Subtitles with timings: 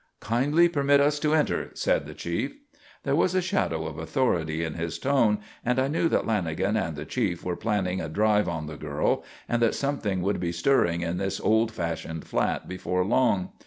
[0.19, 2.55] "Kindly permit us to enter," said the chief.
[3.03, 6.95] There was a shadow of authority in his tone, and I knew that Lanagan and
[6.95, 11.01] the chief were planning a drive on the girl and that something would be stirring
[11.01, 13.51] in this old fashioned flat before long.